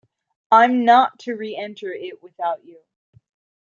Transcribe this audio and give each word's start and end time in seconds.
I’m 0.51 0.83
not 0.83 1.19
to 1.19 1.35
re-enter 1.35 1.93
it 1.93 2.23
without 2.23 2.65
you! 2.65 2.81